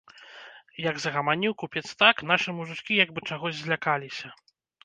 [0.89, 4.27] Як загаманіў купец так, нашы мужычкі як бы чагось злякаліся.